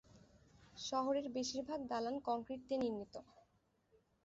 [0.77, 3.15] শহরের বেশিরভাগ দালান কংক্রিট দিয়ে নির্মিত।